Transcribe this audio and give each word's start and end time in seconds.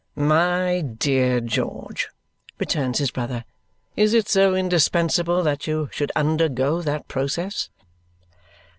"My 0.15 0.81
dear 0.81 1.39
George," 1.39 2.09
returns 2.57 2.97
his 2.97 3.11
brother, 3.11 3.45
"is 3.95 4.15
it 4.15 4.27
so 4.27 4.55
indispensable 4.55 5.43
that 5.43 5.67
you 5.67 5.89
should 5.91 6.11
undergo 6.15 6.81
that 6.81 7.07
process?" 7.07 7.69